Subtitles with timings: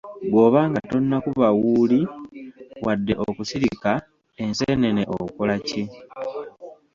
[0.29, 2.01] Bw'oba nga tonnakuba “wuuli”
[2.85, 3.91] wadde okusulika
[4.43, 5.83] enseenene okola ki?